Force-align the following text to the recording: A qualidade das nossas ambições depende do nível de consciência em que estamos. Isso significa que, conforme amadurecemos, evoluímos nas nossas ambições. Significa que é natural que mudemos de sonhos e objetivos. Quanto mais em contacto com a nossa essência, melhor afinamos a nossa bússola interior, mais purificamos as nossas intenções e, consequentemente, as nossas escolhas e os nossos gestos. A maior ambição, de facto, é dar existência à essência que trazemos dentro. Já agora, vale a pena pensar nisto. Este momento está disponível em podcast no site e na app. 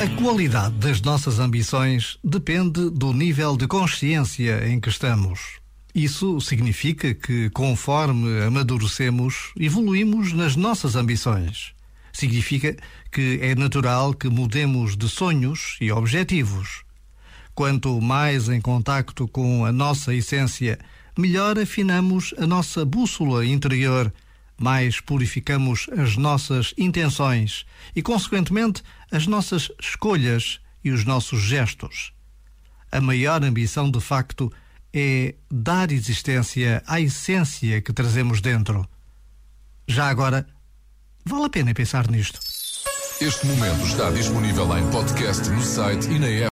A 0.00 0.08
qualidade 0.22 0.74
das 0.76 1.02
nossas 1.02 1.38
ambições 1.38 2.18
depende 2.24 2.88
do 2.88 3.12
nível 3.12 3.58
de 3.58 3.66
consciência 3.66 4.66
em 4.66 4.80
que 4.80 4.88
estamos. 4.88 5.58
Isso 5.94 6.40
significa 6.40 7.12
que, 7.12 7.50
conforme 7.50 8.42
amadurecemos, 8.42 9.52
evoluímos 9.58 10.32
nas 10.32 10.56
nossas 10.56 10.96
ambições. 10.96 11.74
Significa 12.12 12.74
que 13.12 13.38
é 13.42 13.54
natural 13.54 14.14
que 14.14 14.28
mudemos 14.28 14.96
de 14.96 15.10
sonhos 15.10 15.76
e 15.78 15.92
objetivos. 15.92 16.84
Quanto 17.54 18.00
mais 18.00 18.48
em 18.48 18.60
contacto 18.62 19.28
com 19.28 19.66
a 19.66 19.72
nossa 19.72 20.14
essência, 20.14 20.78
melhor 21.18 21.58
afinamos 21.58 22.34
a 22.38 22.46
nossa 22.46 22.84
bússola 22.84 23.44
interior, 23.44 24.12
mais 24.58 25.00
purificamos 25.00 25.86
as 25.96 26.16
nossas 26.16 26.72
intenções 26.78 27.66
e, 27.94 28.02
consequentemente, 28.02 28.82
as 29.10 29.26
nossas 29.26 29.70
escolhas 29.80 30.60
e 30.82 30.90
os 30.90 31.04
nossos 31.04 31.40
gestos. 31.42 32.12
A 32.90 33.00
maior 33.00 33.42
ambição, 33.44 33.90
de 33.90 34.00
facto, 34.00 34.52
é 34.92 35.34
dar 35.50 35.92
existência 35.92 36.82
à 36.86 37.00
essência 37.00 37.82
que 37.82 37.92
trazemos 37.92 38.40
dentro. 38.40 38.88
Já 39.86 40.08
agora, 40.08 40.46
vale 41.24 41.44
a 41.44 41.50
pena 41.50 41.74
pensar 41.74 42.10
nisto. 42.10 42.40
Este 43.20 43.46
momento 43.46 43.86
está 43.86 44.10
disponível 44.10 44.76
em 44.76 44.90
podcast 44.90 45.48
no 45.48 45.62
site 45.62 46.06
e 46.08 46.18
na 46.18 46.26
app. 46.28 46.44